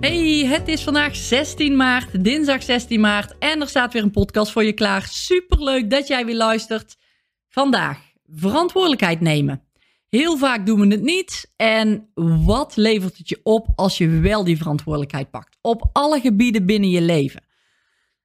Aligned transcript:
Hey, 0.00 0.44
het 0.46 0.68
is 0.68 0.82
vandaag 0.82 1.16
16 1.16 1.76
maart, 1.76 2.24
dinsdag 2.24 2.62
16 2.62 3.00
maart 3.00 3.38
en 3.38 3.60
er 3.60 3.68
staat 3.68 3.92
weer 3.92 4.02
een 4.02 4.10
podcast 4.10 4.52
voor 4.52 4.64
je 4.64 4.72
klaar. 4.72 5.06
Superleuk 5.10 5.90
dat 5.90 6.06
jij 6.06 6.26
weer 6.26 6.36
luistert. 6.36 6.96
Vandaag 7.48 7.98
verantwoordelijkheid 8.26 9.20
nemen. 9.20 9.62
Heel 10.08 10.36
vaak 10.36 10.66
doen 10.66 10.80
we 10.80 10.86
het 10.86 11.02
niet. 11.02 11.52
En 11.56 12.10
wat 12.44 12.76
levert 12.76 13.16
het 13.16 13.28
je 13.28 13.40
op 13.42 13.68
als 13.74 13.98
je 13.98 14.08
wel 14.08 14.44
die 14.44 14.56
verantwoordelijkheid 14.56 15.30
pakt? 15.30 15.58
Op 15.60 15.90
alle 15.92 16.20
gebieden 16.20 16.66
binnen 16.66 16.90
je 16.90 17.02
leven. 17.02 17.44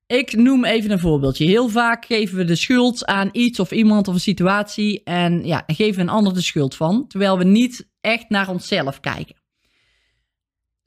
Ik 0.08 0.36
noem 0.36 0.66
even 0.66 0.92
een 0.92 1.00
voorbeeldje. 1.00 1.46
Heel 1.46 1.70
vaak 1.70 2.06
geven 2.06 2.38
we 2.38 2.44
de 2.44 2.56
schuld 2.56 3.06
aan 3.06 3.30
iets 3.32 3.60
of 3.60 3.72
iemand 3.72 4.08
of 4.08 4.14
een 4.14 4.20
situatie. 4.20 5.04
En 5.04 5.46
ja, 5.46 5.64
geven 5.68 6.02
een 6.02 6.10
ander 6.10 6.34
de 6.34 6.42
schuld 6.42 6.76
van. 6.76 7.08
Terwijl 7.08 7.38
we 7.38 7.44
niet 7.44 7.90
echt 8.02 8.30
naar 8.30 8.50
onszelf 8.50 9.00
kijken. 9.00 9.41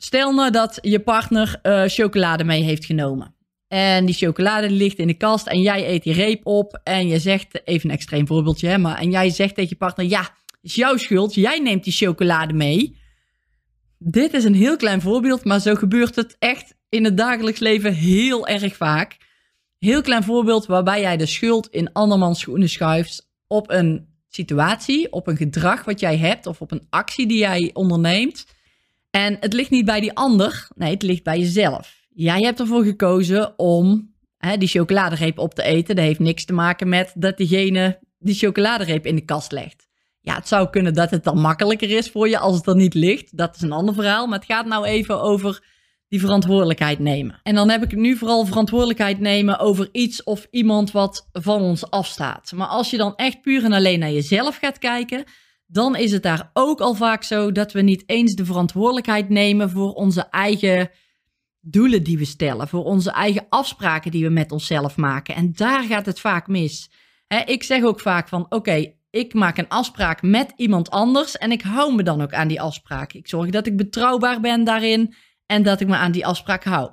Stel 0.05 0.33
nou 0.33 0.51
dat 0.51 0.79
je 0.83 1.01
partner 1.01 1.61
uh, 1.63 1.83
chocolade 1.87 2.45
mee 2.45 2.63
heeft 2.63 2.85
genomen. 2.85 3.35
En 3.69 4.07
die 4.07 4.15
chocolade 4.15 4.71
ligt 4.71 4.99
in 4.99 5.07
de 5.07 5.15
kast 5.15 5.47
en 5.47 5.61
jij 5.61 5.89
eet 5.89 6.03
die 6.03 6.13
reep 6.13 6.47
op. 6.47 6.81
En 6.83 7.09
je 7.09 7.19
zegt, 7.19 7.67
even 7.67 7.89
een 7.89 7.95
extreem 7.97 8.27
voorbeeldje, 8.27 8.69
hè, 8.69 8.79
maar. 8.79 8.99
En 8.99 9.11
jij 9.11 9.31
zegt 9.31 9.55
tegen 9.55 9.71
je 9.71 9.77
partner: 9.77 10.07
Ja, 10.07 10.31
is 10.63 10.75
jouw 10.75 10.97
schuld. 10.97 11.35
Jij 11.35 11.59
neemt 11.59 11.85
die 11.85 11.93
chocolade 11.93 12.53
mee. 12.53 12.99
Dit 13.99 14.33
is 14.33 14.45
een 14.45 14.55
heel 14.55 14.77
klein 14.77 15.01
voorbeeld, 15.01 15.45
maar 15.45 15.61
zo 15.61 15.75
gebeurt 15.75 16.17
het 16.17 16.37
echt 16.39 16.75
in 16.89 17.05
het 17.05 17.17
dagelijks 17.17 17.61
leven 17.61 17.95
heel 17.95 18.47
erg 18.47 18.77
vaak. 18.77 19.17
Heel 19.79 20.03
klein 20.03 20.25
voorbeeld 20.25 20.67
waarbij 20.67 21.01
jij 21.01 21.17
de 21.17 21.27
schuld 21.27 21.69
in 21.69 21.93
andermans 21.93 22.41
schoenen 22.41 22.69
schuift 22.69 23.29
op 23.47 23.71
een 23.71 24.07
situatie, 24.29 25.13
op 25.13 25.27
een 25.27 25.37
gedrag 25.37 25.85
wat 25.85 26.01
jij 26.01 26.17
hebt 26.17 26.47
of 26.47 26.61
op 26.61 26.71
een 26.71 26.87
actie 26.91 27.27
die 27.27 27.39
jij 27.39 27.71
onderneemt. 27.73 28.45
En 29.15 29.37
het 29.41 29.53
ligt 29.53 29.71
niet 29.71 29.85
bij 29.85 30.01
die 30.01 30.13
ander, 30.13 30.69
nee, 30.75 30.91
het 30.91 31.03
ligt 31.03 31.23
bij 31.23 31.39
jezelf. 31.39 32.07
Jij 32.15 32.41
hebt 32.41 32.61
ervoor 32.61 32.85
gekozen 32.85 33.59
om 33.59 34.15
hè, 34.37 34.57
die 34.57 34.69
chocoladereep 34.69 35.39
op 35.39 35.55
te 35.55 35.63
eten. 35.63 35.97
Dat 35.97 36.05
heeft 36.05 36.19
niks 36.19 36.45
te 36.45 36.53
maken 36.53 36.89
met 36.89 37.13
dat 37.17 37.37
diegene 37.37 37.99
die 38.19 38.35
chocoladereep 38.35 39.07
in 39.07 39.15
de 39.15 39.25
kast 39.25 39.53
legt. 39.53 39.89
Ja, 40.21 40.35
het 40.35 40.49
zou 40.49 40.71
kunnen 40.71 40.95
dat 40.95 41.11
het 41.11 41.25
dan 41.25 41.41
makkelijker 41.41 41.91
is 41.91 42.11
voor 42.11 42.29
je 42.29 42.39
als 42.39 42.57
het 42.57 42.67
er 42.67 42.77
niet 42.77 42.95
ligt. 42.95 43.37
Dat 43.37 43.57
is 43.57 43.63
een 43.63 43.73
ander 43.73 43.95
verhaal. 43.95 44.27
Maar 44.27 44.39
het 44.39 44.49
gaat 44.49 44.67
nou 44.67 44.85
even 44.85 45.21
over 45.21 45.65
die 46.09 46.21
verantwoordelijkheid 46.21 46.99
nemen. 46.99 47.41
En 47.43 47.55
dan 47.55 47.71
heb 47.71 47.83
ik 47.83 47.97
nu 47.97 48.17
vooral 48.17 48.47
verantwoordelijkheid 48.47 49.21
nemen 49.21 49.59
over 49.59 49.89
iets 49.93 50.23
of 50.23 50.47
iemand 50.51 50.91
wat 50.91 51.29
van 51.33 51.61
ons 51.61 51.91
afstaat. 51.91 52.53
Maar 52.55 52.67
als 52.67 52.91
je 52.91 52.97
dan 52.97 53.17
echt 53.17 53.41
puur 53.41 53.65
en 53.65 53.73
alleen 53.73 53.99
naar 53.99 54.13
jezelf 54.13 54.57
gaat 54.57 54.79
kijken, 54.79 55.25
dan 55.67 55.97
is 55.97 56.13
het 56.13 56.23
daar 56.23 56.51
ook 56.53 56.81
al 56.81 56.95
vaak 56.95 57.23
zo 57.23 57.53
dat 57.53 57.73
we 57.73 57.81
niet 57.81 58.03
eens 58.07 58.35
de 58.35 58.45
verantwoordelijkheid 58.45 59.29
nemen 59.29 59.71
voor 59.71 59.93
onze 59.93 60.27
eigen 60.31 60.91
doelen 61.61 62.03
die 62.03 62.19
we 62.19 62.25
stellen, 62.25 62.69
voor 62.69 62.85
onze 62.85 63.11
eigen 63.11 63.47
afspraken 63.49 64.11
die 64.11 64.25
we 64.25 64.31
met 64.31 64.53
onszelf 64.53 64.97
maken. 64.97 65.35
En 65.35 65.53
daar 65.53 65.83
gaat 65.83 66.07
het 66.07 66.21
vaak 66.21 66.47
mis. 66.47 66.91
ik 67.45 67.63
zeg 67.63 67.83
ook 67.83 68.01
vaak 68.01 68.29
van: 68.29 68.47
oké, 68.49 68.93
ik 69.11 69.35
maak 69.35 69.59
een 69.59 69.69
afspraak 69.69 70.23
met 70.23 70.53
iemand 70.57 70.91
anders 70.91 71.37
en 71.37 71.53
ik 71.53 71.63
hou 71.63 71.95
me 71.95 72.03
dan 72.03 72.23
ook 72.23 72.33
aan 72.33 72.49
die 72.49 72.61
afspraak. 72.61 73.13
Ik 73.13 73.29
zorg 73.29 73.51
dat 73.51 73.67
ik 73.67 73.77
betrouwbaar 73.77 74.41
ben 74.41 74.65
daarin 74.65 75.15
en 75.47 75.63
dat 75.63 75.81
ik 75.81 75.87
me 75.87 75.97
aan 75.97 76.13
die 76.13 76.27
afspraak 76.27 76.65
hou. 76.65 76.93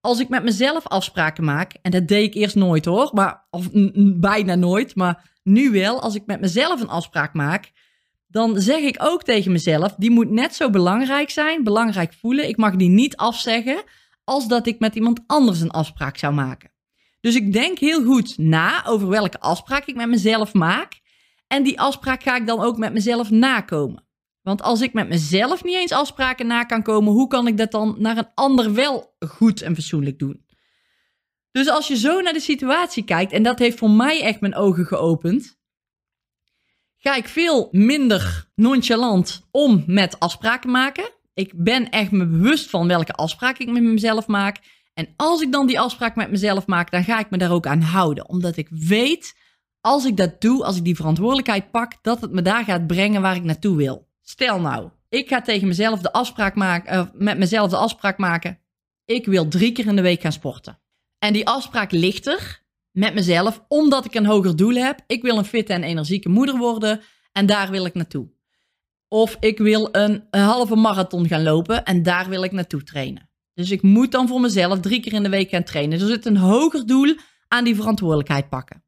Als 0.00 0.20
ik 0.20 0.28
met 0.28 0.42
mezelf 0.42 0.86
afspraken 0.86 1.44
maak, 1.44 1.72
en 1.82 1.90
dat 1.90 2.08
deed 2.08 2.26
ik 2.26 2.34
eerst 2.34 2.54
nooit 2.54 2.84
hoor, 2.84 3.10
maar, 3.12 3.46
of 3.50 3.68
bijna 4.20 4.54
nooit, 4.54 4.94
maar 4.94 5.30
nu 5.42 5.70
wel, 5.70 6.00
als 6.00 6.14
ik 6.14 6.26
met 6.26 6.40
mezelf 6.40 6.80
een 6.80 6.88
afspraak 6.88 7.34
maak, 7.34 7.72
dan 8.34 8.60
zeg 8.60 8.80
ik 8.80 8.96
ook 8.98 9.22
tegen 9.22 9.52
mezelf: 9.52 9.94
die 9.98 10.10
moet 10.10 10.30
net 10.30 10.54
zo 10.54 10.70
belangrijk 10.70 11.30
zijn, 11.30 11.64
belangrijk 11.64 12.12
voelen. 12.12 12.48
Ik 12.48 12.56
mag 12.56 12.76
die 12.76 12.88
niet 12.88 13.16
afzeggen 13.16 13.82
als 14.24 14.48
dat 14.48 14.66
ik 14.66 14.78
met 14.78 14.94
iemand 14.94 15.20
anders 15.26 15.60
een 15.60 15.70
afspraak 15.70 16.18
zou 16.18 16.34
maken. 16.34 16.72
Dus 17.20 17.34
ik 17.34 17.52
denk 17.52 17.78
heel 17.78 18.04
goed 18.04 18.38
na 18.38 18.86
over 18.86 19.08
welke 19.08 19.40
afspraak 19.40 19.84
ik 19.84 19.94
met 19.94 20.08
mezelf 20.08 20.52
maak. 20.52 21.00
En 21.46 21.62
die 21.62 21.80
afspraak 21.80 22.22
ga 22.22 22.36
ik 22.36 22.46
dan 22.46 22.60
ook 22.60 22.76
met 22.76 22.92
mezelf 22.92 23.30
nakomen. 23.30 24.06
Want 24.42 24.62
als 24.62 24.80
ik 24.80 24.92
met 24.92 25.08
mezelf 25.08 25.64
niet 25.64 25.76
eens 25.76 25.92
afspraken 25.92 26.46
na 26.46 26.64
kan 26.64 26.82
komen, 26.82 27.12
hoe 27.12 27.28
kan 27.28 27.46
ik 27.46 27.56
dat 27.56 27.70
dan 27.70 27.94
naar 27.98 28.16
een 28.16 28.30
ander 28.34 28.74
wel 28.74 29.16
goed 29.18 29.62
en 29.62 29.74
fatsoenlijk 29.74 30.18
doen? 30.18 30.46
Dus 31.50 31.68
als 31.68 31.88
je 31.88 31.96
zo 31.96 32.20
naar 32.20 32.32
de 32.32 32.40
situatie 32.40 33.04
kijkt, 33.04 33.32
en 33.32 33.42
dat 33.42 33.58
heeft 33.58 33.78
voor 33.78 33.90
mij 33.90 34.22
echt 34.22 34.40
mijn 34.40 34.54
ogen 34.54 34.84
geopend, 34.84 35.58
ik 37.12 37.28
veel 37.28 37.68
minder 37.72 38.48
nonchalant 38.54 39.46
om 39.50 39.84
met 39.86 40.20
afspraken 40.20 40.70
maken. 40.70 41.10
Ik 41.34 41.52
ben 41.54 41.90
echt 41.90 42.10
me 42.10 42.26
bewust 42.26 42.70
van 42.70 42.88
welke 42.88 43.12
afspraken 43.12 43.66
ik 43.66 43.72
met 43.72 43.82
mezelf 43.82 44.26
maak. 44.26 44.58
En 44.94 45.08
als 45.16 45.40
ik 45.40 45.52
dan 45.52 45.66
die 45.66 45.80
afspraak 45.80 46.16
met 46.16 46.30
mezelf 46.30 46.66
maak, 46.66 46.90
dan 46.90 47.04
ga 47.04 47.18
ik 47.18 47.30
me 47.30 47.38
daar 47.38 47.52
ook 47.52 47.66
aan 47.66 47.80
houden. 47.80 48.28
Omdat 48.28 48.56
ik 48.56 48.68
weet, 48.70 49.34
als 49.80 50.04
ik 50.04 50.16
dat 50.16 50.40
doe, 50.40 50.64
als 50.64 50.76
ik 50.76 50.84
die 50.84 50.96
verantwoordelijkheid 50.96 51.70
pak, 51.70 51.92
dat 52.02 52.20
het 52.20 52.32
me 52.32 52.42
daar 52.42 52.64
gaat 52.64 52.86
brengen 52.86 53.22
waar 53.22 53.36
ik 53.36 53.44
naartoe 53.44 53.76
wil. 53.76 54.08
Stel 54.22 54.60
nou, 54.60 54.90
ik 55.08 55.28
ga 55.28 55.40
tegen 55.40 55.68
mezelf 55.68 56.00
de 56.00 56.12
afspraak 56.12 56.54
maken, 56.54 56.94
uh, 56.94 57.06
met 57.12 57.38
mezelf 57.38 57.70
de 57.70 57.76
afspraak 57.76 58.18
maken. 58.18 58.58
Ik 59.04 59.26
wil 59.26 59.48
drie 59.48 59.72
keer 59.72 59.86
in 59.86 59.96
de 59.96 60.02
week 60.02 60.20
gaan 60.20 60.32
sporten. 60.32 60.78
En 61.18 61.32
die 61.32 61.46
afspraak 61.46 61.90
ligt 61.90 62.26
er 62.26 62.63
met 62.94 63.14
mezelf, 63.14 63.64
omdat 63.68 64.04
ik 64.04 64.14
een 64.14 64.26
hoger 64.26 64.56
doel 64.56 64.74
heb. 64.74 65.00
Ik 65.06 65.22
wil 65.22 65.38
een 65.38 65.44
fitte 65.44 65.72
en 65.72 65.82
energieke 65.82 66.28
moeder 66.28 66.56
worden 66.56 67.00
en 67.32 67.46
daar 67.46 67.70
wil 67.70 67.84
ik 67.84 67.94
naartoe. 67.94 68.28
Of 69.08 69.36
ik 69.40 69.58
wil 69.58 69.88
een, 69.92 70.24
halve 70.30 70.76
marathon 70.76 71.28
gaan 71.28 71.42
lopen 71.42 71.84
en 71.84 72.02
daar 72.02 72.28
wil 72.28 72.42
ik 72.42 72.52
naartoe 72.52 72.82
trainen. 72.82 73.30
Dus 73.54 73.70
ik 73.70 73.82
moet 73.82 74.12
dan 74.12 74.28
voor 74.28 74.40
mezelf 74.40 74.80
drie 74.80 75.00
keer 75.00 75.12
in 75.12 75.22
de 75.22 75.28
week 75.28 75.50
gaan 75.50 75.62
trainen. 75.62 75.98
Dus 75.98 76.08
er 76.08 76.14
zit 76.14 76.26
een 76.26 76.36
hoger 76.36 76.86
doel 76.86 77.16
aan 77.48 77.64
die 77.64 77.74
verantwoordelijkheid 77.74 78.48
pakken. 78.48 78.84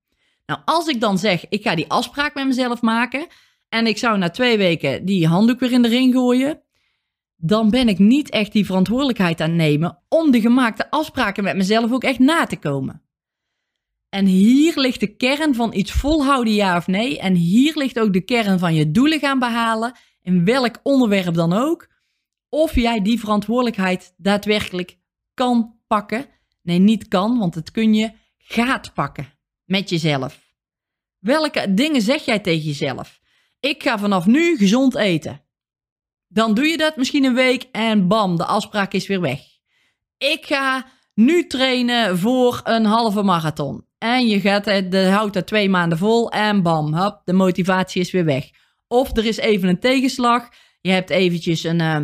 Nou, 0.46 0.60
als 0.64 0.86
ik 0.86 1.00
dan 1.00 1.18
zeg, 1.18 1.48
ik 1.48 1.62
ga 1.62 1.74
die 1.74 1.88
afspraak 1.88 2.34
met 2.34 2.46
mezelf 2.46 2.80
maken 2.82 3.26
en 3.68 3.86
ik 3.86 3.98
zou 3.98 4.18
na 4.18 4.30
twee 4.30 4.58
weken 4.58 5.04
die 5.04 5.26
handdoek 5.26 5.60
weer 5.60 5.72
in 5.72 5.82
de 5.82 5.88
ring 5.88 6.14
gooien, 6.14 6.62
dan 7.36 7.70
ben 7.70 7.88
ik 7.88 7.98
niet 7.98 8.30
echt 8.30 8.52
die 8.52 8.66
verantwoordelijkheid 8.66 9.40
aan 9.40 9.56
nemen 9.56 9.98
om 10.08 10.30
de 10.30 10.40
gemaakte 10.40 10.90
afspraken 10.90 11.44
met 11.44 11.56
mezelf 11.56 11.92
ook 11.92 12.04
echt 12.04 12.18
na 12.18 12.44
te 12.44 12.56
komen. 12.56 13.05
En 14.08 14.26
hier 14.26 14.78
ligt 14.78 15.00
de 15.00 15.16
kern 15.16 15.54
van 15.54 15.74
iets 15.74 15.92
volhouden, 15.92 16.54
ja 16.54 16.76
of 16.76 16.86
nee. 16.86 17.18
En 17.18 17.34
hier 17.34 17.76
ligt 17.76 17.98
ook 17.98 18.12
de 18.12 18.24
kern 18.24 18.58
van 18.58 18.74
je 18.74 18.90
doelen 18.90 19.18
gaan 19.18 19.38
behalen, 19.38 19.96
in 20.22 20.44
welk 20.44 20.80
onderwerp 20.82 21.34
dan 21.34 21.52
ook. 21.52 21.88
Of 22.48 22.74
jij 22.74 23.02
die 23.02 23.20
verantwoordelijkheid 23.20 24.14
daadwerkelijk 24.16 24.98
kan 25.34 25.78
pakken. 25.86 26.26
Nee, 26.62 26.78
niet 26.78 27.08
kan, 27.08 27.38
want 27.38 27.54
het 27.54 27.70
kun 27.70 27.94
je 27.94 28.12
gaat 28.38 28.94
pakken 28.94 29.32
met 29.64 29.90
jezelf. 29.90 30.44
Welke 31.18 31.74
dingen 31.74 32.02
zeg 32.02 32.24
jij 32.24 32.38
tegen 32.38 32.64
jezelf? 32.64 33.20
Ik 33.60 33.82
ga 33.82 33.98
vanaf 33.98 34.26
nu 34.26 34.56
gezond 34.56 34.94
eten. 34.94 35.44
Dan 36.28 36.54
doe 36.54 36.66
je 36.66 36.76
dat 36.76 36.96
misschien 36.96 37.24
een 37.24 37.34
week 37.34 37.62
en 37.72 38.08
bam, 38.08 38.36
de 38.36 38.44
afspraak 38.44 38.92
is 38.92 39.06
weer 39.06 39.20
weg. 39.20 39.40
Ik 40.18 40.46
ga 40.46 40.86
nu 41.14 41.46
trainen 41.46 42.18
voor 42.18 42.60
een 42.64 42.84
halve 42.84 43.22
marathon. 43.22 43.85
En 43.98 44.26
je 44.26 44.40
gaat, 44.40 44.64
de, 44.64 45.08
houdt 45.10 45.34
dat 45.34 45.46
twee 45.46 45.68
maanden 45.68 45.98
vol 45.98 46.30
en 46.30 46.62
bam, 46.62 47.20
de 47.24 47.32
motivatie 47.32 48.00
is 48.00 48.10
weer 48.10 48.24
weg. 48.24 48.50
Of 48.88 49.16
er 49.16 49.24
is 49.24 49.36
even 49.36 49.68
een 49.68 49.80
tegenslag. 49.80 50.48
Je 50.80 50.90
hebt 50.90 51.10
eventjes 51.10 51.64
een 51.64 51.80
uh, 51.80 51.96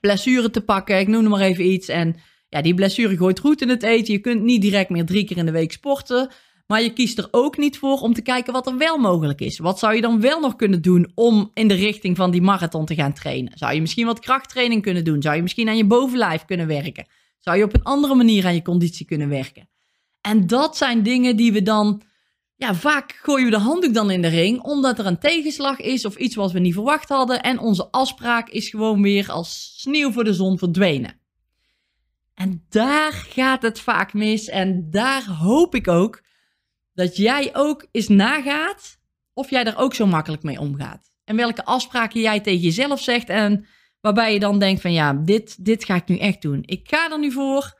blessure 0.00 0.50
te 0.50 0.60
pakken, 0.60 0.98
ik 0.98 1.08
noem 1.08 1.28
maar 1.28 1.40
even 1.40 1.72
iets. 1.72 1.88
En 1.88 2.16
ja, 2.48 2.62
die 2.62 2.74
blessure 2.74 3.16
gooit 3.16 3.40
goed 3.40 3.62
in 3.62 3.68
het 3.68 3.82
eten. 3.82 4.12
Je 4.12 4.20
kunt 4.20 4.42
niet 4.42 4.62
direct 4.62 4.90
meer 4.90 5.04
drie 5.04 5.24
keer 5.24 5.36
in 5.36 5.46
de 5.46 5.52
week 5.52 5.72
sporten. 5.72 6.30
Maar 6.66 6.82
je 6.82 6.92
kiest 6.92 7.18
er 7.18 7.28
ook 7.30 7.56
niet 7.56 7.78
voor 7.78 7.98
om 7.98 8.14
te 8.14 8.22
kijken 8.22 8.52
wat 8.52 8.66
er 8.66 8.76
wel 8.76 8.98
mogelijk 8.98 9.40
is. 9.40 9.58
Wat 9.58 9.78
zou 9.78 9.94
je 9.94 10.00
dan 10.00 10.20
wel 10.20 10.40
nog 10.40 10.56
kunnen 10.56 10.82
doen 10.82 11.10
om 11.14 11.50
in 11.54 11.68
de 11.68 11.74
richting 11.74 12.16
van 12.16 12.30
die 12.30 12.42
marathon 12.42 12.86
te 12.86 12.94
gaan 12.94 13.12
trainen? 13.12 13.52
Zou 13.54 13.74
je 13.74 13.80
misschien 13.80 14.06
wat 14.06 14.20
krachttraining 14.20 14.82
kunnen 14.82 15.04
doen? 15.04 15.22
Zou 15.22 15.36
je 15.36 15.42
misschien 15.42 15.68
aan 15.68 15.76
je 15.76 15.86
bovenlijf 15.86 16.44
kunnen 16.44 16.66
werken? 16.66 17.06
Zou 17.38 17.56
je 17.56 17.64
op 17.64 17.74
een 17.74 17.82
andere 17.82 18.14
manier 18.14 18.46
aan 18.46 18.54
je 18.54 18.62
conditie 18.62 19.06
kunnen 19.06 19.28
werken? 19.28 19.68
En 20.28 20.46
dat 20.46 20.76
zijn 20.76 21.02
dingen 21.02 21.36
die 21.36 21.52
we 21.52 21.62
dan, 21.62 22.02
ja, 22.56 22.74
vaak 22.74 23.18
gooien 23.22 23.44
we 23.44 23.50
de 23.50 23.58
handdoek 23.58 23.94
dan 23.94 24.10
in 24.10 24.22
de 24.22 24.28
ring, 24.28 24.60
omdat 24.62 24.98
er 24.98 25.06
een 25.06 25.18
tegenslag 25.18 25.80
is 25.80 26.04
of 26.04 26.16
iets 26.16 26.34
wat 26.34 26.52
we 26.52 26.58
niet 26.58 26.74
verwacht 26.74 27.08
hadden. 27.08 27.42
En 27.42 27.58
onze 27.58 27.90
afspraak 27.90 28.48
is 28.48 28.68
gewoon 28.68 29.02
weer 29.02 29.30
als 29.30 29.74
sneeuw 29.76 30.12
voor 30.12 30.24
de 30.24 30.32
zon 30.32 30.58
verdwenen. 30.58 31.20
En 32.34 32.64
daar 32.68 33.12
gaat 33.12 33.62
het 33.62 33.80
vaak 33.80 34.12
mis. 34.12 34.48
En 34.48 34.90
daar 34.90 35.24
hoop 35.26 35.74
ik 35.74 35.88
ook 35.88 36.22
dat 36.94 37.16
jij 37.16 37.50
ook 37.52 37.86
eens 37.90 38.08
nagaat 38.08 38.98
of 39.32 39.50
jij 39.50 39.64
er 39.64 39.78
ook 39.78 39.94
zo 39.94 40.06
makkelijk 40.06 40.42
mee 40.42 40.60
omgaat. 40.60 41.10
En 41.24 41.36
welke 41.36 41.64
afspraken 41.64 42.20
jij 42.20 42.40
tegen 42.40 42.60
jezelf 42.60 43.00
zegt 43.02 43.28
en 43.28 43.66
waarbij 44.00 44.32
je 44.32 44.40
dan 44.40 44.58
denkt 44.58 44.80
van 44.80 44.92
ja, 44.92 45.12
dit, 45.12 45.64
dit 45.64 45.84
ga 45.84 45.94
ik 45.94 46.08
nu 46.08 46.18
echt 46.18 46.42
doen. 46.42 46.62
Ik 46.64 46.88
ga 46.88 47.10
er 47.10 47.18
nu 47.18 47.32
voor. 47.32 47.77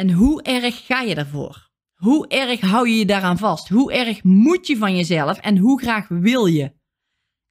En 0.00 0.10
hoe 0.10 0.42
erg 0.42 0.86
ga 0.86 1.00
je 1.00 1.14
ervoor? 1.14 1.70
Hoe 1.94 2.28
erg 2.28 2.60
hou 2.60 2.88
je 2.88 2.98
je 2.98 3.06
daaraan 3.06 3.38
vast? 3.38 3.68
Hoe 3.68 3.92
erg 3.92 4.22
moet 4.22 4.66
je 4.66 4.76
van 4.76 4.96
jezelf 4.96 5.38
en 5.38 5.58
hoe 5.58 5.80
graag 5.80 6.08
wil 6.08 6.46
je? 6.46 6.72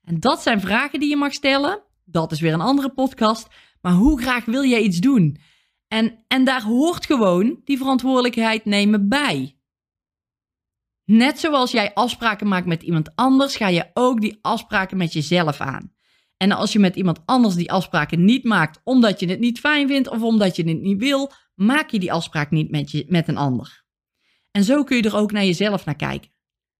En 0.01 0.19
dat 0.19 0.41
zijn 0.41 0.61
vragen 0.61 0.99
die 0.99 1.09
je 1.09 1.15
mag 1.15 1.33
stellen. 1.33 1.83
Dat 2.05 2.31
is 2.31 2.39
weer 2.39 2.53
een 2.53 2.61
andere 2.61 2.89
podcast. 2.89 3.47
Maar 3.81 3.93
hoe 3.93 4.21
graag 4.21 4.45
wil 4.45 4.65
jij 4.65 4.81
iets 4.81 4.97
doen? 4.97 5.37
En, 5.87 6.23
en 6.27 6.43
daar 6.43 6.63
hoort 6.63 7.05
gewoon 7.05 7.61
die 7.63 7.77
verantwoordelijkheid 7.77 8.65
nemen 8.65 9.09
bij. 9.09 9.57
Net 11.05 11.39
zoals 11.39 11.71
jij 11.71 11.93
afspraken 11.93 12.47
maakt 12.47 12.67
met 12.67 12.83
iemand 12.83 13.15
anders, 13.15 13.55
ga 13.55 13.67
je 13.67 13.89
ook 13.93 14.21
die 14.21 14.39
afspraken 14.41 14.97
met 14.97 15.13
jezelf 15.13 15.61
aan. 15.61 15.93
En 16.37 16.51
als 16.51 16.71
je 16.71 16.79
met 16.79 16.95
iemand 16.95 17.19
anders 17.25 17.55
die 17.55 17.71
afspraken 17.71 18.25
niet 18.25 18.43
maakt 18.43 18.81
omdat 18.83 19.19
je 19.19 19.29
het 19.29 19.39
niet 19.39 19.59
fijn 19.59 19.87
vindt 19.87 20.09
of 20.09 20.21
omdat 20.21 20.55
je 20.55 20.63
het 20.63 20.81
niet 20.81 20.99
wil, 20.99 21.31
maak 21.59 21.89
je 21.89 21.99
die 21.99 22.11
afspraak 22.11 22.51
niet 22.51 22.71
met, 22.71 22.91
je, 22.91 23.05
met 23.07 23.27
een 23.27 23.37
ander. 23.37 23.83
En 24.51 24.63
zo 24.63 24.83
kun 24.83 24.97
je 24.97 25.03
er 25.03 25.15
ook 25.15 25.31
naar 25.31 25.45
jezelf 25.45 25.85
naar 25.85 25.95
kijken. 25.95 26.31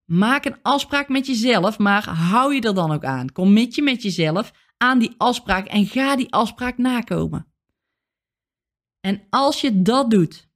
Maak 0.04 0.44
een 0.44 0.62
afspraak 0.62 1.08
met 1.08 1.26
jezelf, 1.26 1.78
maar 1.78 2.08
hou 2.08 2.54
je 2.54 2.60
er 2.60 2.74
dan 2.74 2.92
ook 2.92 3.04
aan. 3.04 3.32
Commit 3.32 3.74
je 3.74 3.82
met 3.82 4.02
jezelf 4.02 4.52
aan 4.76 4.98
die 4.98 5.14
afspraak 5.16 5.66
en 5.66 5.86
ga 5.86 6.16
die 6.16 6.32
afspraak 6.32 6.78
nakomen. 6.78 7.46
En 9.00 9.26
als 9.30 9.60
je 9.60 9.82
dat 9.82 10.10
doet, 10.10 10.48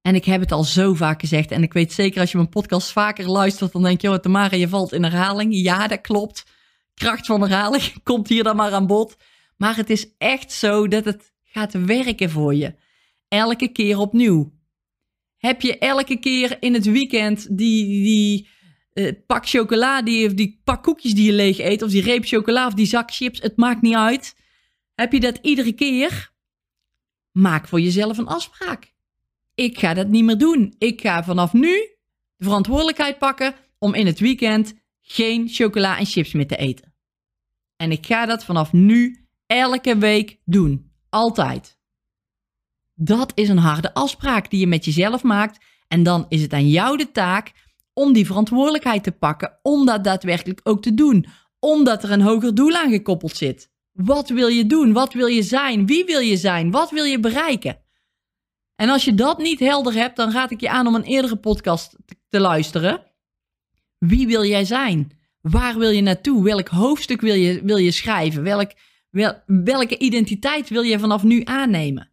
en 0.00 0.14
ik 0.14 0.24
heb 0.24 0.40
het 0.40 0.52
al 0.52 0.64
zo 0.64 0.94
vaak 0.94 1.20
gezegd, 1.20 1.50
en 1.50 1.62
ik 1.62 1.72
weet 1.72 1.92
zeker 1.92 2.20
als 2.20 2.30
je 2.30 2.36
mijn 2.36 2.48
podcast 2.48 2.92
vaker 2.92 3.30
luistert, 3.30 3.72
dan 3.72 3.82
denk 3.82 4.00
je, 4.00 4.10
oh 4.10 4.16
Tamara, 4.16 4.56
je 4.56 4.68
valt 4.68 4.92
in 4.92 5.02
herhaling. 5.02 5.54
Ja, 5.54 5.86
dat 5.86 6.00
klopt. 6.00 6.44
Kracht 6.94 7.26
van 7.26 7.40
herhaling 7.40 8.02
komt 8.02 8.28
hier 8.28 8.42
dan 8.42 8.56
maar 8.56 8.72
aan 8.72 8.86
bod. 8.86 9.16
Maar 9.56 9.76
het 9.76 9.90
is 9.90 10.16
echt 10.18 10.52
zo 10.52 10.88
dat 10.88 11.04
het 11.04 11.33
gaat 11.54 11.72
werken 11.72 12.30
voor 12.30 12.54
je. 12.54 12.74
Elke 13.28 13.68
keer 13.68 13.98
opnieuw 13.98 14.52
heb 15.36 15.60
je 15.60 15.78
elke 15.78 16.16
keer 16.16 16.56
in 16.60 16.74
het 16.74 16.84
weekend 16.84 17.58
die, 17.58 18.02
die 18.02 18.48
uh, 18.94 19.12
pak 19.26 19.48
chocola, 19.48 20.02
die, 20.02 20.34
die 20.34 20.60
pak 20.64 20.82
koekjes 20.82 21.14
die 21.14 21.26
je 21.26 21.32
leeg 21.32 21.58
eet, 21.58 21.82
of 21.82 21.90
die 21.90 22.02
reep 22.02 22.24
chocola 22.24 22.66
of 22.66 22.74
die 22.74 22.86
zak 22.86 23.12
chips, 23.12 23.40
het 23.40 23.56
maakt 23.56 23.82
niet 23.82 23.94
uit. 23.94 24.36
Heb 24.94 25.12
je 25.12 25.20
dat 25.20 25.38
iedere 25.42 25.72
keer? 25.72 26.32
Maak 27.32 27.68
voor 27.68 27.80
jezelf 27.80 28.18
een 28.18 28.26
afspraak. 28.26 28.92
Ik 29.54 29.78
ga 29.78 29.94
dat 29.94 30.08
niet 30.08 30.24
meer 30.24 30.38
doen. 30.38 30.74
Ik 30.78 31.00
ga 31.00 31.24
vanaf 31.24 31.52
nu 31.52 31.72
de 32.36 32.44
verantwoordelijkheid 32.44 33.18
pakken 33.18 33.54
om 33.78 33.94
in 33.94 34.06
het 34.06 34.18
weekend 34.18 34.74
geen 35.00 35.48
chocola 35.48 35.98
en 35.98 36.06
chips 36.06 36.32
meer 36.32 36.46
te 36.46 36.56
eten. 36.56 36.94
En 37.76 37.90
ik 37.90 38.06
ga 38.06 38.26
dat 38.26 38.44
vanaf 38.44 38.72
nu 38.72 39.26
elke 39.46 39.98
week 39.98 40.38
doen. 40.44 40.93
Altijd. 41.14 41.78
Dat 42.94 43.32
is 43.34 43.48
een 43.48 43.58
harde 43.58 43.94
afspraak 43.94 44.50
die 44.50 44.60
je 44.60 44.66
met 44.66 44.84
jezelf 44.84 45.22
maakt. 45.22 45.64
En 45.88 46.02
dan 46.02 46.26
is 46.28 46.42
het 46.42 46.52
aan 46.52 46.68
jou 46.68 46.96
de 46.96 47.12
taak 47.12 47.52
om 47.92 48.12
die 48.12 48.26
verantwoordelijkheid 48.26 49.02
te 49.02 49.12
pakken, 49.12 49.58
om 49.62 49.86
dat 49.86 50.04
daadwerkelijk 50.04 50.60
ook 50.62 50.82
te 50.82 50.94
doen. 50.94 51.26
Omdat 51.58 52.04
er 52.04 52.10
een 52.10 52.20
hoger 52.20 52.54
doel 52.54 52.74
aan 52.74 52.90
gekoppeld 52.90 53.36
zit. 53.36 53.70
Wat 53.92 54.28
wil 54.28 54.48
je 54.48 54.66
doen? 54.66 54.92
Wat 54.92 55.12
wil 55.12 55.26
je 55.26 55.42
zijn? 55.42 55.86
Wie 55.86 56.04
wil 56.04 56.20
je 56.20 56.36
zijn? 56.36 56.70
Wat 56.70 56.90
wil 56.90 57.04
je 57.04 57.20
bereiken? 57.20 57.78
En 58.76 58.88
als 58.88 59.04
je 59.04 59.14
dat 59.14 59.38
niet 59.38 59.60
helder 59.60 59.92
hebt, 59.92 60.16
dan 60.16 60.32
raad 60.32 60.50
ik 60.50 60.60
je 60.60 60.70
aan 60.70 60.86
om 60.86 60.94
een 60.94 61.02
eerdere 61.02 61.36
podcast 61.36 61.96
te 62.28 62.40
luisteren. 62.40 63.02
Wie 63.98 64.26
wil 64.26 64.44
jij 64.44 64.64
zijn? 64.64 65.18
Waar 65.40 65.78
wil 65.78 65.90
je 65.90 66.02
naartoe? 66.02 66.44
Welk 66.44 66.68
hoofdstuk 66.68 67.20
wil 67.20 67.34
je, 67.34 67.64
wil 67.64 67.76
je 67.76 67.90
schrijven? 67.90 68.42
Welk, 68.42 68.72
wel, 69.14 69.42
welke 69.46 69.98
identiteit 69.98 70.68
wil 70.68 70.82
je 70.82 70.98
vanaf 70.98 71.22
nu 71.22 71.40
aannemen? 71.44 72.10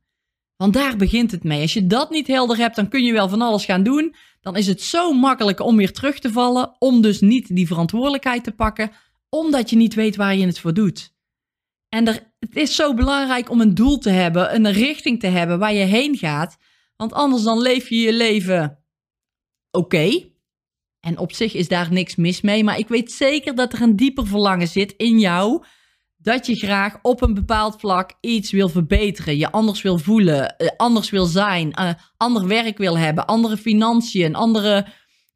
Want 0.56 0.74
daar 0.74 0.96
begint 0.98 1.32
het 1.32 1.44
mee. 1.44 1.62
Als 1.62 1.74
je 1.74 1.88
dat 1.88 2.10
niet 2.10 2.28
helder 2.28 2.58
hebt, 2.58 2.76
dan 2.76 2.90
kun 2.90 3.04
je 3.04 3.14
wel 3.14 3.30
van 3.30 3.42
alles 3.42 3.66
gaan 3.66 3.84
doen. 3.84 4.16
Dan 4.42 4.56
is 4.56 4.68
het 4.68 4.82
zo 4.82 5.14
makkelijk 5.14 5.60
om 5.60 5.78
weer 5.78 5.92
terug 5.92 6.20
te 6.20 6.32
vallen, 6.32 6.76
om 6.80 7.02
dus 7.02 7.20
niet 7.20 7.56
die 7.56 7.68
verantwoordelijkheid 7.68 8.44
te 8.44 8.52
pakken, 8.52 8.92
omdat 9.30 9.70
je 9.70 9.76
niet 9.76 9.94
weet 9.94 10.16
waar 10.16 10.36
je 10.36 10.46
het 10.46 10.60
voor 10.60 10.74
doet. 10.74 11.14
En 11.90 12.08
er, 12.08 12.34
het 12.40 12.56
is 12.56 12.76
zo 12.76 12.94
belangrijk 12.94 13.50
om 13.50 13.62
een 13.62 13.76
doel 13.76 13.98
te 13.98 14.10
hebben, 14.10 14.56
een 14.56 14.72
richting 14.72 15.20
te 15.20 15.28
hebben 15.28 15.60
waar 15.60 15.74
je 15.74 15.86
heen 15.86 16.18
gaat. 16.18 16.58
Want 16.96 17.14
anders 17.14 17.44
dan 17.44 17.62
leef 17.62 17.90
je 17.90 17.96
je 17.96 18.14
leven 18.14 18.84
oké. 19.72 20.30
En 21.00 21.18
op 21.18 21.32
zich 21.32 21.54
is 21.54 21.68
daar 21.68 21.92
niks 21.92 22.16
mis 22.16 22.42
mee. 22.42 22.64
Maar 22.64 22.78
ik 22.78 22.88
weet 22.88 23.12
zeker 23.12 23.56
dat 23.56 23.74
er 23.74 23.82
een 23.82 23.96
dieper 23.96 24.28
verlangen 24.28 24.68
zit 24.68 24.94
in 24.98 25.20
jou 25.20 25.64
dat 26.22 26.46
je 26.46 26.56
graag 26.56 27.00
op 27.02 27.22
een 27.22 27.34
bepaald 27.34 27.80
vlak 27.80 28.12
iets 28.20 28.52
wil 28.52 28.70
verbeteren, 28.70 29.38
je 29.38 29.52
anders 29.52 29.82
wil 29.82 29.98
voelen, 29.98 30.58
eh, 30.58 30.68
anders 30.78 31.10
wil 31.10 31.26
zijn, 31.26 31.76
uh, 31.80 31.90
ander 32.18 32.48
werk 32.48 32.78
wil 32.78 32.98
hebben, 32.98 33.26
andere 33.26 33.58
financiën, 33.58 34.36
andere 34.36 34.86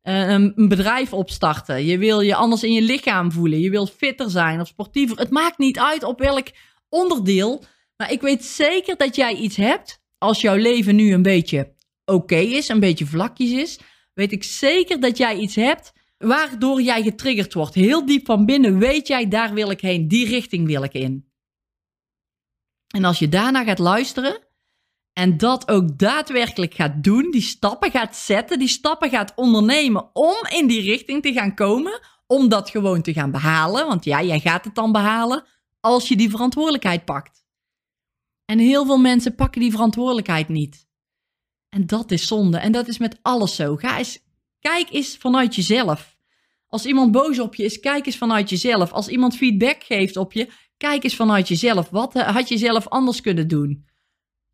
uh, 0.04 0.30
een 0.30 0.54
bedrijf 0.56 1.14
opstarten. 1.14 1.86
Je 1.86 1.98
wil 1.98 2.22
je 2.22 2.36
anders 2.36 2.64
in 2.64 2.74
je 2.74 2.82
lichaam 2.82 3.32
voelen, 3.32 3.60
je 3.60 3.70
wil 3.70 3.86
fitter 3.86 4.30
zijn 4.30 4.60
of 4.60 4.68
sportiever. 4.68 5.18
Het 5.18 5.30
maakt 5.30 5.58
niet 5.58 5.80
uit 5.80 6.04
op 6.04 6.20
welk 6.20 6.48
onderdeel, 6.90 7.64
maar 7.98 8.12
ik 8.12 8.22
weet 8.22 8.46
zeker 8.46 8.98
dat 8.98 9.16
jij 9.16 9.36
iets 9.36 9.56
hebt 9.56 10.04
als 10.18 10.42
jouw 10.42 10.56
leven 10.56 10.96
nu 10.96 11.14
een 11.14 11.22
beetje 11.22 11.74
oké 12.06 12.36
is, 12.36 12.68
een 12.68 12.80
beetje 12.80 13.06
vlakjes 13.06 13.52
is. 13.52 13.80
Weet 14.14 14.32
ik 14.32 14.44
zeker 14.44 15.00
dat 15.00 15.18
jij 15.18 15.36
iets 15.36 15.56
hebt 15.56 15.94
waardoor 16.18 16.82
jij 16.82 17.04
getriggerd 17.04 17.54
wordt. 17.54 17.74
Heel 17.74 18.06
diep 18.06 18.26
van 18.26 18.46
binnen 18.46 18.78
weet 18.78 19.08
jij, 19.08 19.28
daar 19.28 19.54
wil 19.54 19.70
ik 19.70 19.82
heen, 19.82 20.08
die 20.08 20.28
richting 20.28 20.68
wil 20.68 20.84
ik 20.84 20.94
in. 20.94 21.30
En 22.88 23.04
als 23.04 23.20
je 23.20 23.30
daarna 23.30 23.64
gaat 23.64 23.80
luisteren 23.80 24.48
en 25.14 25.38
dat 25.38 25.68
ook 25.68 25.98
daadwerkelijk 25.98 26.74
gaat 26.74 27.04
doen, 27.04 27.32
die 27.32 27.42
stappen 27.42 27.92
gaat 27.92 28.16
zetten, 28.16 28.60
die 28.60 28.68
stappen 28.68 29.10
gaat 29.10 29.34
ondernemen 29.36 30.10
om 30.14 30.36
in 30.50 30.68
die 30.68 30.82
richting 30.82 31.22
te 31.22 31.34
gaan 31.34 31.56
komen, 31.56 32.00
om 32.28 32.50
dat 32.50 32.70
gewoon 32.70 33.02
te 33.02 33.14
gaan 33.14 33.32
behalen, 33.32 33.88
want 33.88 34.06
ja, 34.06 34.24
jij 34.24 34.40
gaat 34.40 34.66
het 34.66 34.76
dan 34.76 34.92
behalen 34.92 35.44
als 35.80 36.08
je 36.08 36.16
die 36.16 36.30
verantwoordelijkheid 36.30 37.06
pakt. 37.06 37.46
En 38.46 38.60
heel 38.60 38.86
veel 38.86 38.98
mensen 38.98 39.36
pakken 39.36 39.62
die 39.62 39.72
verantwoordelijkheid 39.72 40.48
niet. 40.48 40.88
En 41.70 41.86
dat 41.86 42.12
is 42.12 42.28
zonde. 42.28 42.58
En 42.58 42.72
dat 42.72 42.88
is 42.88 42.98
met 42.98 43.20
alles 43.22 43.56
zo. 43.56 43.76
Ga 43.76 43.98
eens 43.98 44.25
Kijk 44.72 44.92
eens 44.92 45.18
vanuit 45.18 45.56
jezelf. 45.56 46.18
Als 46.68 46.86
iemand 46.86 47.12
boos 47.12 47.40
op 47.40 47.56
je 47.56 47.64
is, 47.64 47.80
kijk 47.80 48.06
eens 48.06 48.18
vanuit 48.18 48.50
jezelf. 48.50 48.92
Als 48.92 49.08
iemand 49.08 49.38
feedback 49.38 49.84
geeft 49.84 50.18
op 50.18 50.34
je, 50.34 50.50
kijk 50.78 51.04
eens 51.04 51.16
vanuit 51.16 51.48
jezelf. 51.48 51.90
Wat 51.90 52.16
eh, 52.16 52.36
had 52.36 52.50
je 52.50 52.58
zelf 52.58 52.88
anders 52.88 53.22
kunnen 53.22 53.48
doen? 53.48 53.86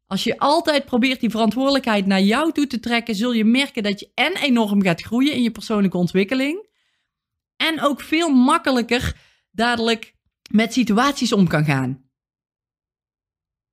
Als 0.06 0.24
je 0.24 0.40
altijd 0.40 0.86
probeert 0.86 1.20
die 1.20 1.30
verantwoordelijkheid 1.30 2.06
naar 2.06 2.22
jou 2.22 2.52
toe 2.52 2.68
te 2.68 2.80
trekken, 2.80 3.16
zul 3.16 3.32
je 3.34 3.46
merken 3.46 3.84
dat 3.84 4.00
je 4.00 4.12
en 4.14 4.38
enorm 4.38 4.82
gaat 4.82 5.02
groeien 5.02 5.34
in 5.34 5.44
je 5.44 5.52
persoonlijke 5.52 5.98
ontwikkeling. 5.98 6.68
En 7.56 7.82
ook 7.82 8.02
veel 8.02 8.30
makkelijker 8.30 9.18
dadelijk 9.52 10.16
met 10.50 10.74
situaties 10.74 11.34
om 11.34 11.48
kan 11.48 11.66
gaan. 11.66 12.10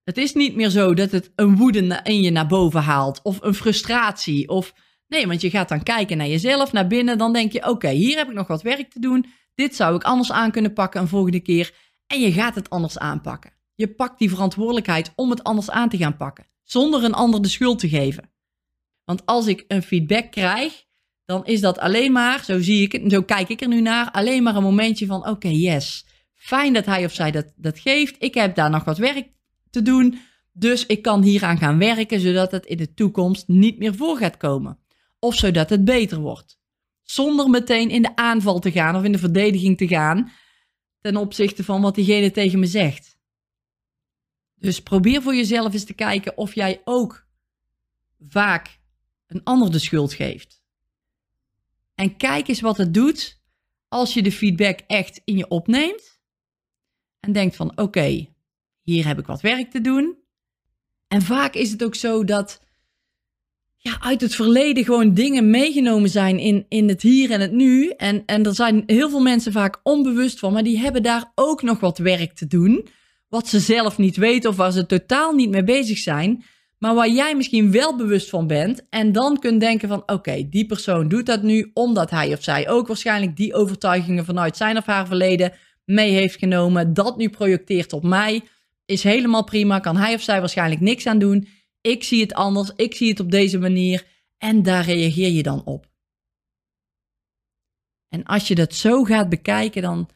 Het 0.04 0.16
is 0.16 0.34
niet 0.34 0.54
meer 0.54 0.70
zo 0.70 0.94
dat 0.94 1.10
het 1.10 1.32
een 1.34 1.56
woede 1.56 2.00
in 2.02 2.20
je 2.20 2.30
naar 2.30 2.46
boven 2.46 2.82
haalt, 2.82 3.22
of 3.22 3.42
een 3.42 3.54
frustratie, 3.54 4.48
of 4.48 4.74
Nee, 5.08 5.26
want 5.26 5.40
je 5.40 5.50
gaat 5.50 5.68
dan 5.68 5.82
kijken 5.82 6.16
naar 6.16 6.28
jezelf, 6.28 6.72
naar 6.72 6.86
binnen. 6.86 7.18
Dan 7.18 7.32
denk 7.32 7.52
je: 7.52 7.68
oké, 7.68 7.88
hier 7.88 8.16
heb 8.16 8.28
ik 8.28 8.34
nog 8.34 8.46
wat 8.46 8.62
werk 8.62 8.90
te 8.90 9.00
doen. 9.00 9.26
Dit 9.54 9.76
zou 9.76 9.96
ik 9.96 10.02
anders 10.02 10.32
aan 10.32 10.50
kunnen 10.50 10.72
pakken 10.72 11.00
een 11.00 11.08
volgende 11.08 11.40
keer. 11.40 11.74
En 12.06 12.20
je 12.20 12.32
gaat 12.32 12.54
het 12.54 12.70
anders 12.70 12.98
aanpakken. 12.98 13.52
Je 13.74 13.88
pakt 13.88 14.18
die 14.18 14.30
verantwoordelijkheid 14.30 15.12
om 15.14 15.30
het 15.30 15.44
anders 15.44 15.70
aan 15.70 15.88
te 15.88 15.96
gaan 15.96 16.16
pakken. 16.16 16.46
Zonder 16.64 17.04
een 17.04 17.14
ander 17.14 17.42
de 17.42 17.48
schuld 17.48 17.78
te 17.78 17.88
geven. 17.88 18.30
Want 19.04 19.26
als 19.26 19.46
ik 19.46 19.64
een 19.68 19.82
feedback 19.82 20.30
krijg, 20.30 20.84
dan 21.24 21.46
is 21.46 21.60
dat 21.60 21.78
alleen 21.78 22.12
maar, 22.12 22.44
zo 22.44 22.60
zie 22.60 22.82
ik 22.82 22.92
het, 22.92 23.12
zo 23.12 23.22
kijk 23.22 23.48
ik 23.48 23.60
er 23.60 23.68
nu 23.68 23.80
naar, 23.80 24.10
alleen 24.10 24.42
maar 24.42 24.56
een 24.56 24.62
momentje 24.62 25.06
van: 25.06 25.28
oké, 25.28 25.48
yes. 25.48 26.06
Fijn 26.34 26.72
dat 26.72 26.86
hij 26.86 27.04
of 27.04 27.12
zij 27.12 27.30
dat, 27.30 27.52
dat 27.56 27.78
geeft. 27.78 28.16
Ik 28.18 28.34
heb 28.34 28.54
daar 28.54 28.70
nog 28.70 28.84
wat 28.84 28.98
werk 28.98 29.28
te 29.70 29.82
doen. 29.82 30.18
Dus 30.52 30.86
ik 30.86 31.02
kan 31.02 31.22
hieraan 31.22 31.58
gaan 31.58 31.78
werken, 31.78 32.20
zodat 32.20 32.50
het 32.50 32.66
in 32.66 32.76
de 32.76 32.94
toekomst 32.94 33.48
niet 33.48 33.78
meer 33.78 33.94
voor 33.94 34.16
gaat 34.16 34.36
komen 34.36 34.78
of 35.18 35.34
zodat 35.34 35.70
het 35.70 35.84
beter 35.84 36.18
wordt. 36.18 36.58
Zonder 37.02 37.50
meteen 37.50 37.90
in 37.90 38.02
de 38.02 38.16
aanval 38.16 38.58
te 38.58 38.72
gaan 38.72 38.96
of 38.96 39.04
in 39.04 39.12
de 39.12 39.18
verdediging 39.18 39.76
te 39.76 39.88
gaan 39.88 40.32
ten 41.00 41.16
opzichte 41.16 41.64
van 41.64 41.80
wat 41.80 41.94
diegene 41.94 42.30
tegen 42.30 42.58
me 42.58 42.66
zegt. 42.66 43.18
Dus 44.54 44.82
probeer 44.82 45.22
voor 45.22 45.34
jezelf 45.34 45.72
eens 45.72 45.84
te 45.84 45.94
kijken 45.94 46.36
of 46.36 46.54
jij 46.54 46.80
ook 46.84 47.26
vaak 48.18 48.78
een 49.26 49.44
ander 49.44 49.70
de 49.70 49.78
schuld 49.78 50.12
geeft. 50.12 50.62
En 51.94 52.16
kijk 52.16 52.48
eens 52.48 52.60
wat 52.60 52.76
het 52.76 52.94
doet 52.94 53.42
als 53.88 54.14
je 54.14 54.22
de 54.22 54.32
feedback 54.32 54.80
echt 54.86 55.20
in 55.24 55.36
je 55.36 55.48
opneemt 55.48 56.20
en 57.20 57.32
denkt 57.32 57.56
van 57.56 57.78
oké, 57.78 58.34
hier 58.82 59.06
heb 59.06 59.18
ik 59.18 59.26
wat 59.26 59.40
werk 59.40 59.70
te 59.70 59.80
doen. 59.80 60.16
En 61.08 61.22
vaak 61.22 61.54
is 61.54 61.70
het 61.70 61.84
ook 61.84 61.94
zo 61.94 62.24
dat 62.24 62.60
ja, 63.80 63.96
uit 64.00 64.20
het 64.20 64.34
verleden 64.34 64.84
gewoon 64.84 65.14
dingen 65.14 65.50
meegenomen 65.50 66.10
zijn 66.10 66.38
in, 66.38 66.66
in 66.68 66.88
het 66.88 67.02
hier 67.02 67.30
en 67.30 67.40
het 67.40 67.52
nu. 67.52 67.88
En, 67.88 68.22
en 68.26 68.44
er 68.44 68.54
zijn 68.54 68.82
heel 68.86 69.10
veel 69.10 69.20
mensen 69.20 69.52
vaak 69.52 69.80
onbewust 69.82 70.38
van, 70.38 70.52
maar 70.52 70.62
die 70.62 70.78
hebben 70.78 71.02
daar 71.02 71.32
ook 71.34 71.62
nog 71.62 71.80
wat 71.80 71.98
werk 71.98 72.32
te 72.32 72.46
doen. 72.46 72.88
Wat 73.28 73.48
ze 73.48 73.60
zelf 73.60 73.98
niet 73.98 74.16
weten 74.16 74.50
of 74.50 74.56
waar 74.56 74.72
ze 74.72 74.86
totaal 74.86 75.32
niet 75.32 75.50
mee 75.50 75.64
bezig 75.64 75.98
zijn. 75.98 76.44
Maar 76.78 76.94
waar 76.94 77.10
jij 77.10 77.36
misschien 77.36 77.70
wel 77.70 77.96
bewust 77.96 78.30
van 78.30 78.46
bent. 78.46 78.86
En 78.90 79.12
dan 79.12 79.38
kunt 79.38 79.60
denken 79.60 79.88
van 79.88 80.02
oké, 80.06 80.48
die 80.50 80.66
persoon 80.66 81.08
doet 81.08 81.26
dat 81.26 81.42
nu 81.42 81.70
omdat 81.74 82.10
hij 82.10 82.32
of 82.32 82.42
zij 82.42 82.68
ook 82.68 82.86
waarschijnlijk 82.86 83.36
die 83.36 83.54
overtuigingen 83.54 84.24
vanuit 84.24 84.56
zijn 84.56 84.76
of 84.76 84.86
haar 84.86 85.06
verleden 85.06 85.52
mee 85.84 86.12
heeft 86.12 86.38
genomen. 86.38 86.94
Dat 86.94 87.16
nu 87.16 87.28
projecteert 87.28 87.92
op 87.92 88.02
mij. 88.02 88.42
Is 88.84 89.02
helemaal 89.02 89.44
prima. 89.44 89.78
Kan 89.78 89.96
hij 89.96 90.14
of 90.14 90.22
zij 90.22 90.40
waarschijnlijk 90.40 90.80
niks 90.80 91.06
aan 91.06 91.18
doen. 91.18 91.48
Ik 91.80 92.04
zie 92.04 92.20
het 92.20 92.34
anders. 92.34 92.72
Ik 92.76 92.94
zie 92.94 93.08
het 93.08 93.20
op 93.20 93.30
deze 93.30 93.58
manier. 93.58 94.06
En 94.38 94.62
daar 94.62 94.84
reageer 94.84 95.30
je 95.30 95.42
dan 95.42 95.64
op. 95.64 95.90
En 98.08 98.24
als 98.24 98.48
je 98.48 98.54
dat 98.54 98.74
zo 98.74 99.04
gaat 99.04 99.28
bekijken, 99.28 99.82
dan 99.82 100.10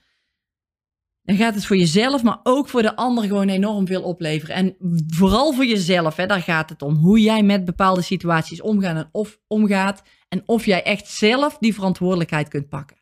dan 1.23 1.37
gaat 1.37 1.54
het 1.54 1.66
voor 1.66 1.76
jezelf, 1.76 2.23
maar 2.23 2.40
ook 2.42 2.69
voor 2.69 2.83
de 2.83 2.97
ander 2.97 3.25
gewoon 3.25 3.49
enorm 3.49 3.87
veel 3.87 4.02
opleveren. 4.02 4.54
En 4.54 4.76
vooral 5.07 5.52
voor 5.52 5.66
jezelf, 5.66 6.16
hè, 6.16 6.26
daar 6.26 6.42
gaat 6.42 6.69
het 6.69 6.83
om. 6.83 6.95
Hoe 6.95 7.21
jij 7.21 7.42
met 7.42 7.64
bepaalde 7.64 8.02
situaties 8.02 8.61
omgaat 8.61 8.97
en 8.97 9.09
of 9.12 9.40
omgaat. 9.47 10.02
En 10.28 10.42
of 10.47 10.64
jij 10.66 10.83
echt 10.83 11.09
zelf 11.09 11.59
die 11.59 11.75
verantwoordelijkheid 11.75 12.49
kunt 12.49 12.69
pakken. 12.69 13.01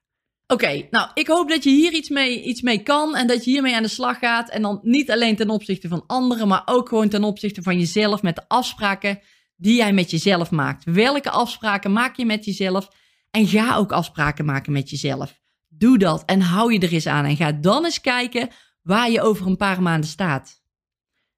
Oké, 0.50 0.86
nou, 0.90 1.10
ik 1.14 1.26
hoop 1.26 1.48
dat 1.48 1.64
je 1.64 1.70
hier 1.70 1.92
iets 1.92 2.08
mee, 2.08 2.42
iets 2.42 2.60
mee 2.62 2.82
kan 2.82 3.16
en 3.16 3.26
dat 3.26 3.44
je 3.44 3.50
hiermee 3.50 3.76
aan 3.76 3.82
de 3.82 3.88
slag 3.88 4.18
gaat. 4.18 4.50
En 4.50 4.62
dan 4.62 4.78
niet 4.82 5.10
alleen 5.10 5.36
ten 5.36 5.50
opzichte 5.50 5.88
van 5.88 6.04
anderen, 6.06 6.48
maar 6.48 6.62
ook 6.64 6.88
gewoon 6.88 7.08
ten 7.08 7.24
opzichte 7.24 7.62
van 7.62 7.78
jezelf 7.78 8.22
met 8.22 8.36
de 8.36 8.48
afspraken 8.48 9.20
die 9.56 9.76
jij 9.76 9.92
met 9.92 10.10
jezelf 10.10 10.50
maakt. 10.50 10.84
Welke 10.84 11.30
afspraken 11.30 11.92
maak 11.92 12.16
je 12.16 12.26
met 12.26 12.44
jezelf? 12.44 12.88
En 13.30 13.46
ga 13.46 13.76
ook 13.76 13.92
afspraken 13.92 14.44
maken 14.44 14.72
met 14.72 14.90
jezelf. 14.90 15.40
Doe 15.68 15.98
dat 15.98 16.24
en 16.24 16.40
hou 16.40 16.72
je 16.72 16.78
er 16.78 16.92
eens 16.92 17.06
aan 17.06 17.24
en 17.24 17.36
ga 17.36 17.52
dan 17.52 17.84
eens 17.84 18.00
kijken 18.00 18.48
waar 18.82 19.10
je 19.10 19.22
over 19.22 19.46
een 19.46 19.56
paar 19.56 19.82
maanden 19.82 20.10
staat. 20.10 20.62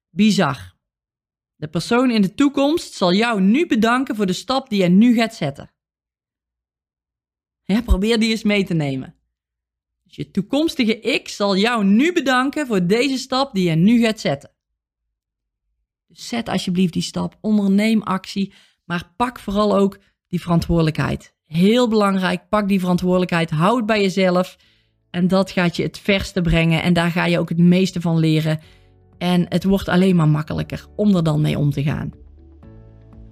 Bizar. 0.09 0.73
De 1.55 1.67
persoon 1.67 2.11
in 2.11 2.21
de 2.21 2.33
toekomst 2.33 2.93
zal 2.93 3.13
jou 3.13 3.41
nu 3.41 3.67
bedanken 3.67 4.15
voor 4.15 4.25
de 4.25 4.33
stap 4.33 4.69
die 4.69 4.81
je 4.81 4.89
nu 4.89 5.15
gaat 5.15 5.35
zetten. 5.35 5.72
Ja, 7.63 7.81
probeer 7.81 8.19
die 8.19 8.29
eens 8.29 8.43
mee 8.43 8.63
te 8.63 8.73
nemen. 8.73 9.15
Dus 10.03 10.15
je 10.15 10.31
toekomstige 10.31 10.99
ik 10.99 11.27
zal 11.27 11.57
jou 11.57 11.85
nu 11.85 12.13
bedanken 12.13 12.67
voor 12.67 12.87
deze 12.87 13.17
stap 13.17 13.53
die 13.53 13.69
je 13.69 13.75
nu 13.75 14.01
gaat 14.01 14.19
zetten. 14.19 14.51
Dus 16.07 16.27
zet 16.27 16.49
alsjeblieft 16.49 16.93
die 16.93 17.01
stap, 17.01 17.37
onderneem 17.41 18.01
actie, 18.01 18.53
maar 18.85 19.11
pak 19.15 19.39
vooral 19.39 19.77
ook 19.77 19.99
die 20.27 20.41
verantwoordelijkheid. 20.41 21.35
Heel 21.45 21.87
belangrijk, 21.87 22.49
pak 22.49 22.67
die 22.67 22.79
verantwoordelijkheid, 22.79 23.49
houd 23.49 23.85
bij 23.85 24.01
jezelf. 24.01 24.57
En 25.09 25.27
dat 25.27 25.51
gaat 25.51 25.75
je 25.75 25.83
het 25.83 25.99
verste 25.99 26.41
brengen 26.41 26.83
en 26.83 26.93
daar 26.93 27.11
ga 27.11 27.25
je 27.25 27.39
ook 27.39 27.49
het 27.49 27.57
meeste 27.57 28.01
van 28.01 28.19
leren. 28.19 28.59
En 29.17 29.45
het 29.49 29.63
wordt 29.63 29.87
alleen 29.87 30.15
maar 30.15 30.27
makkelijker 30.27 30.87
om 30.95 31.15
er 31.15 31.23
dan 31.23 31.41
mee 31.41 31.57
om 31.57 31.71
te 31.71 31.83
gaan. 31.83 32.11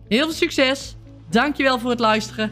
Heel 0.08 0.24
veel 0.24 0.34
succes, 0.34 0.96
dankjewel 1.30 1.80
voor 1.80 1.90
het 1.90 2.00
luisteren 2.00 2.52